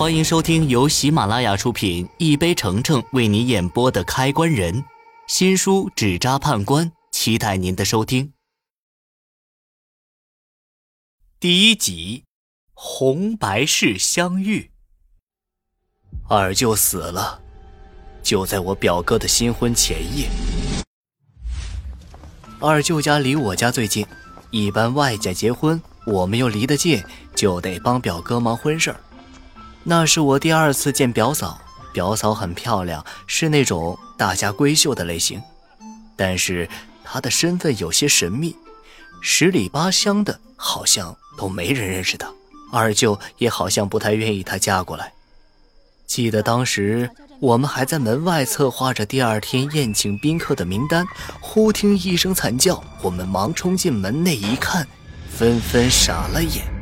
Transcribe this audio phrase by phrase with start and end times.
[0.00, 4.74] 欢迎收听由喜马拉雅出品、一杯橙橙为你演播的《开关人》
[5.26, 8.32] 新书《纸扎判官》，期待您的收听。
[11.38, 12.24] 第一集，
[12.72, 14.70] 红白事相遇。
[16.26, 17.42] 二舅死了，
[18.22, 20.30] 就在我表哥的新婚前夜。
[22.58, 24.06] 二舅家离我家最近，
[24.50, 27.04] 一般外家结婚，我们又离得近，
[27.36, 28.98] 就得帮表哥忙婚事儿。
[29.82, 31.58] 那是我第二次见表嫂，
[31.92, 35.42] 表嫂很漂亮，是那种大家闺秀的类型，
[36.16, 36.68] 但是
[37.02, 38.54] 她的身份有些神秘，
[39.22, 42.30] 十里八乡的好像都没人认识她，
[42.70, 45.12] 二舅也好像不太愿意她嫁过来。
[46.06, 47.08] 记得当时
[47.40, 51.06] 我们还在门外策划着第二天宴请宾客的名单，
[51.40, 54.86] 忽听一声惨叫，我们忙冲进门内一看，
[55.30, 56.79] 纷纷傻了眼。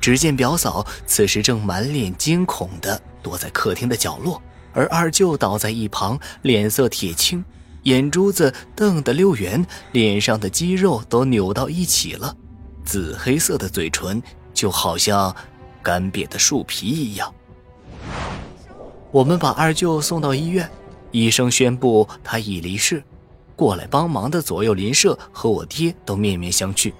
[0.00, 4.40] 只见表嫂此时正满脸惊恐地躲在客厅的角落，
[4.72, 7.44] 而二舅倒在一旁，脸色铁青，
[7.82, 12.34] 眼珠子瞪得溜圆，脸上的肌肉都扭到一起了，
[12.84, 14.22] 紫黑色的嘴唇
[14.54, 15.34] 就好像
[15.82, 17.32] 干瘪的树皮一样。
[19.10, 20.70] 我们把二舅送到医院，
[21.10, 23.02] 医生宣布他已离世，
[23.56, 26.92] 过来帮忙的左右邻舍和我爹都面面相觑。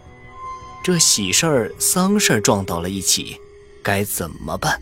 [0.89, 3.39] 这喜事儿、丧事儿撞到了一起，
[3.85, 4.81] 该怎么办？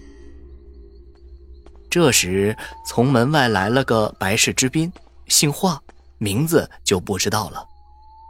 [1.90, 4.92] 这时，从门外来了个白氏之宾，
[5.26, 5.82] 姓华，
[6.18, 7.66] 名字就不知道了。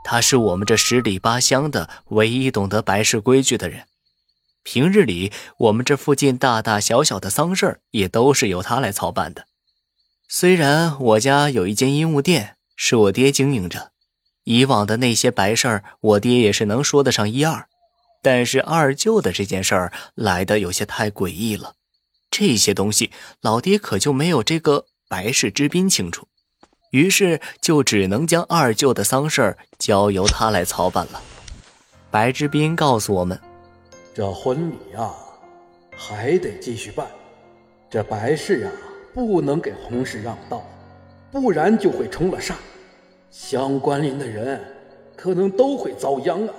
[0.06, 3.84] 他是我们这十里八乡的唯一懂得白氏规矩的人。
[4.62, 9.44] 平日里，我们这附近大大小小的丧事儿也都是由他来操办的。
[10.26, 13.92] 虽然我家有一间阴物店，是我爹经营着。
[14.46, 17.66] 以往的那些白事儿，我爹也是能说得上一二，
[18.22, 21.74] 但是二舅的这件事儿来的有些太诡异了。
[22.30, 26.28] 这些东西，老爹可就没有这个白氏之宾清楚，
[26.92, 31.20] 于是就只能将二舅的丧事儿交由他来操办了。
[32.12, 33.40] 白之宾告诉我们，
[34.14, 35.12] 这婚礼啊，
[35.96, 37.04] 还得继续办，
[37.90, 38.70] 这白事啊，
[39.12, 40.64] 不能给红氏让道，
[41.32, 42.54] 不然就会冲了煞。
[43.30, 44.62] 相关联的人
[45.16, 46.54] 可能都会遭殃啊！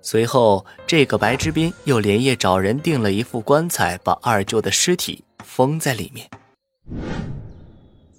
[0.00, 6.28] 随后，这个白之斌又连夜找人订了一副棺材，把二舅的尸体封在里面。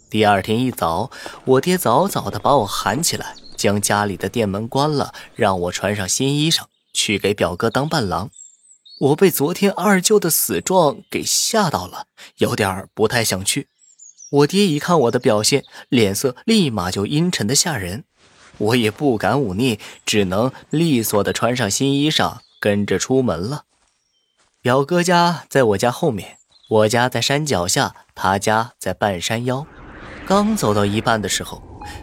[0.10, 1.12] 第二天一早，
[1.46, 6.62] 我爹早早的把我喊起来，将家里的店门关了，让我穿上新衣裳
[6.94, 8.30] 去给表哥当伴郎。
[9.00, 12.06] 我被昨天二舅的死状给吓到了，
[12.38, 13.68] 有点不太想去。
[14.34, 18.04] 我爹一看我的表现，脸色立马就阴沉的吓人。
[18.58, 19.78] 我也不敢忤逆，
[20.08, 23.66] 只能利索的穿上新衣裳，跟着出门了。
[24.60, 29.68] 表哥家在我家后面，我家在山脚下，他家在半山腰。
[30.26, 31.62] 刚走到一半的时候，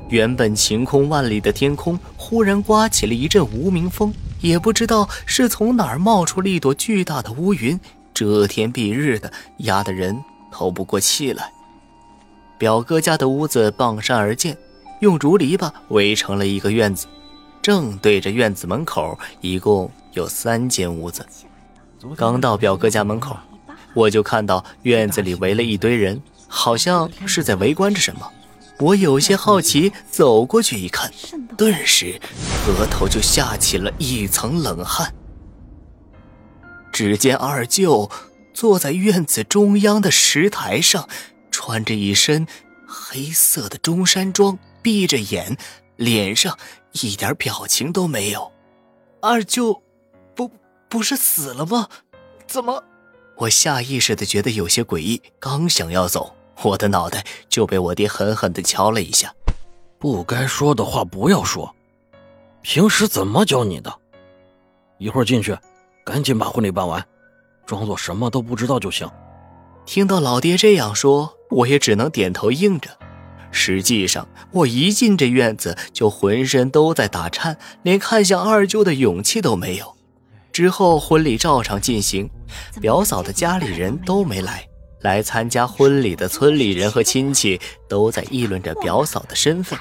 [0.08, 7.80] 原本晴空万里的天空忽然刮起了一阵无名风，也不知道是从哪儿冒出了一朵巨大的乌云，
[8.14, 11.50] 遮天蔽日的，压得人透不过气来。
[12.60, 14.54] 表哥家的屋子傍山而建，
[15.00, 17.06] 用竹篱笆围成了一个院子，
[17.62, 21.24] 正对着院子门口，一共有三间屋子。
[22.14, 23.34] 刚到表哥家门口，
[23.94, 28.30] 我就看到院子里围了一堆人，好像是在围观着什么。
[28.78, 31.10] 我有些好奇，走过去一看，
[31.56, 32.20] 顿时
[32.68, 35.14] 额头就下起了一层冷汗。
[36.92, 38.10] 只见二舅
[38.52, 41.08] 坐在院子中央的石台上。
[41.70, 42.48] 穿着一身
[42.84, 45.56] 黑色的中山装，闭着眼，
[45.94, 46.58] 脸上
[46.90, 48.50] 一点表情都没有。
[49.22, 49.80] 二舅，
[50.34, 50.50] 不
[50.88, 51.88] 不是死了吗？
[52.48, 52.82] 怎么？
[53.36, 59.32] 我下意识的觉得有些诡异，刚想要走，我的脑袋就被我爹狠狠的敲了一下。
[60.00, 61.72] 不该说的话不要说。
[62.62, 63.96] 平时怎么教你的？
[64.98, 65.56] 一会儿进去，
[66.04, 67.06] 赶紧把婚礼办完，
[67.64, 69.08] 装作什么都不知道就行。
[69.86, 71.36] 听到老爹这样说。
[71.50, 72.90] 我也只能点头应着。
[73.52, 79.96] 实际上，我一进这院子就浑身都在打颤，连看向二舅的勇气都没有。
[80.52, 82.30] 之后婚礼照常进行，
[82.80, 84.66] 表嫂的家里人都没来，
[85.00, 89.78] 来参加婚礼的村里人和亲戚都在议论着表嫂的身份。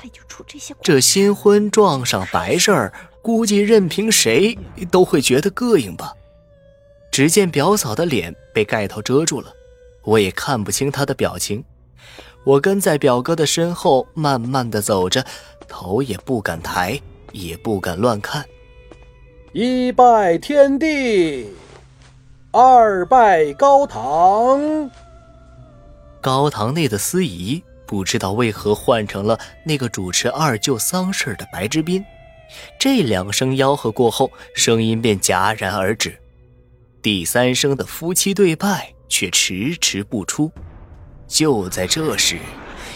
[0.81, 4.57] 这新婚撞上白事儿，估计任凭谁
[4.89, 6.13] 都会觉得膈应吧。
[7.11, 9.53] 只见表嫂的脸被盖头遮住了。
[10.03, 11.63] 我也看不清他的表情，
[12.43, 15.25] 我跟在表哥的身后，慢慢的走着，
[15.67, 16.99] 头也不敢抬，
[17.31, 18.45] 也不敢乱看。
[19.51, 21.49] 一拜天地，
[22.51, 24.89] 二拜高堂。
[26.21, 32.03] 高堂内的司仪不知道为何换成了那个主持二舅丧事的白之斌。
[32.79, 36.17] 这两声吆喝过后，声音便戛然而止。
[37.01, 40.49] 第三声的夫妻对拜却迟迟不出。
[41.27, 42.39] 就在这时，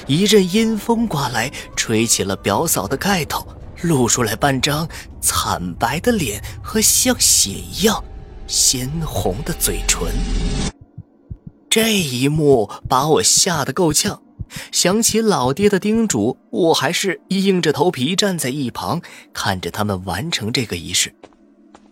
[0.08, 3.46] 一阵阴风刮来，吹起了表嫂的盖头，
[3.82, 4.88] 露出来半张
[5.20, 8.02] 惨白的脸和像血一样
[8.48, 10.08] 鲜红的嘴唇。
[11.70, 14.22] 这一幕把我吓得够呛。
[14.72, 19.02] 想起老爹的叮嘱，我还是硬着头皮站在一旁，
[19.34, 21.16] 看着他们完成这个仪式。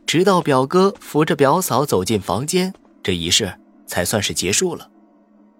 [0.06, 2.72] 直到表哥扶着表嫂走进房间，
[3.02, 3.56] 这仪式
[3.92, 4.90] 才算是结束了。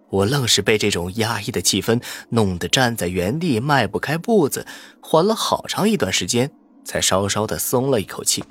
[0.10, 4.66] 我愣是被这种压抑的气氛弄得站在原地，迈不开步子，
[5.02, 6.50] 缓了好长一段时间，
[6.86, 8.42] 才稍稍的松了一口气。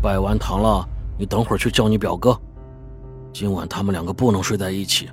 [0.00, 0.88] 拜完堂了，
[1.18, 2.40] 你等会儿去叫你表哥。
[3.34, 5.10] 今晚他们两个不能睡在一起。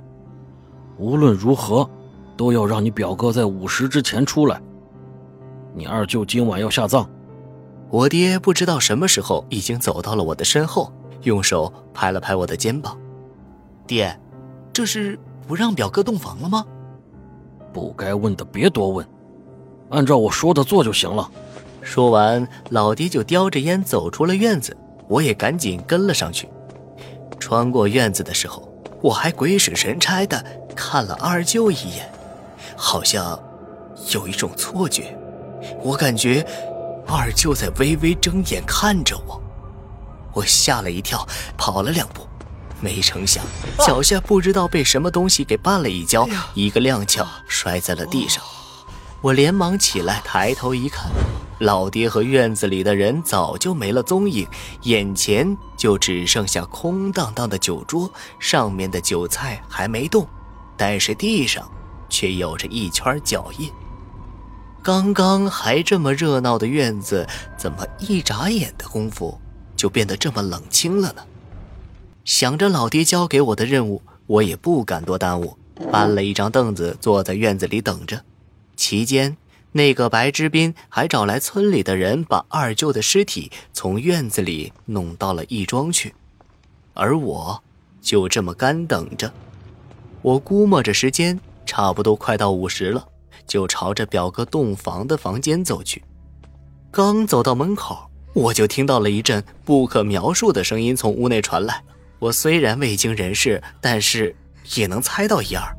[0.96, 1.88] 无论如何，
[2.38, 4.58] 都要让你表哥在午时之前出来。
[5.74, 7.06] 你二舅今晚要下葬。
[7.90, 10.90] 我爹不知道什么时候已经走到了我的身后，
[11.26, 12.96] 用手拍了拍我的肩膀。
[13.86, 14.18] 爹，
[14.72, 16.64] 这是不让表哥洞房了吗？
[17.72, 19.06] 不该问的别多问，
[19.90, 21.30] 按照我说的做就行了。
[21.82, 24.76] 说完，老爹就叼着烟走出了院子，
[25.08, 26.48] 我也赶紧跟了上去。
[27.38, 28.68] 穿过院子的时候，
[29.02, 30.44] 我还鬼使神差的。
[30.74, 32.10] 看了二舅一眼，
[32.76, 33.38] 好像
[34.12, 35.16] 有一种错觉，
[35.82, 36.44] 我感觉
[37.06, 39.40] 二舅在微微睁眼看着我，
[40.36, 42.28] 我吓了一跳，跑了两步，
[42.78, 43.42] 没成想
[43.86, 48.44] 脚下不知道被什么东西给绊了一跤，一个踉跄摔在了地上。
[49.22, 51.10] 我连忙起来，抬头一看，
[51.60, 54.46] 老爹和院子里的人早就没了踪影，
[54.82, 60.28] 眼前就只剩下空荡荡的酒桌，上面的酒菜还没动。
[60.76, 61.66] 但是地上
[62.10, 63.72] 却有着一圈脚印。
[64.82, 69.40] 刚刚还这么热闹的院子，怎么一眨眼的功夫
[69.76, 71.22] 就变得这么冷清了呢？
[72.24, 75.56] 想着老爹交给我的任务，我也不敢多耽误，
[75.92, 78.24] 搬了一张凳子坐在院子里等着。
[78.74, 79.36] 期间，
[79.72, 86.14] 那个白之斌还找来村里的人，把二舅的尸体从院子里弄到了义庄去，
[86.94, 87.62] 而我
[88.00, 89.32] 就这么干等着。
[90.22, 93.06] 我估摸着时间差不多快到午时了，
[93.46, 96.02] 就朝着表哥洞房的房间走去。
[96.90, 98.05] 刚走到门口，
[98.36, 101.82] 我就听到了一阵不可描述的声音从屋内传来。
[102.18, 104.36] 我虽然未经人事，但是
[104.74, 105.74] 也能猜到一二。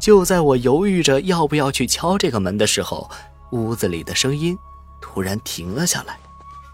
[0.00, 3.10] 就在我犹豫着要不要去敲这个门的时候，
[3.52, 4.56] 屋子里的声音
[5.02, 6.16] 突然停了下来。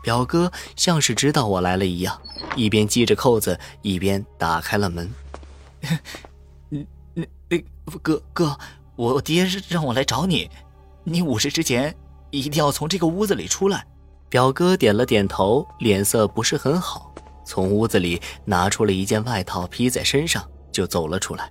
[0.00, 2.16] 表哥像是知道我来了一样，
[2.54, 5.12] 一边系着扣子，一边打开了门。
[7.10, 7.58] 那
[8.00, 8.56] 哥哥，
[8.94, 10.48] 我爹让我来找你，
[11.02, 11.92] 你午时之前
[12.30, 13.84] 一定要从这个屋子里出来。
[14.28, 17.12] 表哥点了点头，脸色不是很好，
[17.44, 21.50] 从屋子里拿出了一件外套披在身上，就走了出来。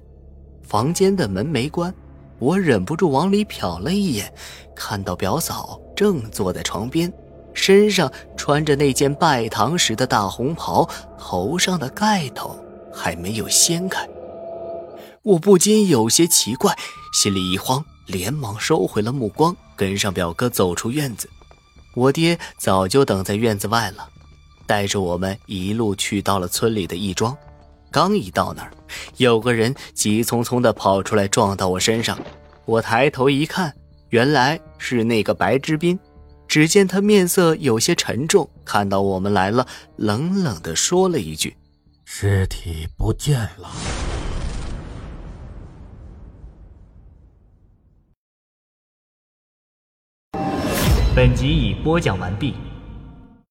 [0.61, 1.93] 房间的门没关，
[2.37, 4.31] 我忍不住往里瞟了一眼，
[4.75, 7.11] 看到表嫂正坐在床边，
[7.53, 10.87] 身上穿着那件拜堂时的大红袍，
[11.17, 12.59] 头上的盖头
[12.93, 14.05] 还没有掀开。
[15.23, 16.75] 我不禁有些奇怪，
[17.13, 21.29] 心里一慌，连忙收回了目光，跟上表哥走出院子。
[21.95, 24.07] 我爹早就等在院子外了，
[24.67, 27.35] 带着我们一路去到了村里的义庄。
[27.89, 28.71] 刚一到那儿，
[29.17, 32.19] 有个人急匆匆地跑出来，撞到我身上。
[32.65, 33.73] 我抬头一看，
[34.09, 35.97] 原来是那个白之斌。
[36.47, 41.55] 只见他面色有些沉重，看到我们来了，冷冷地说了一句
[42.05, 43.71] ：“尸体不见了。”
[51.15, 52.53] 本集已播讲完毕。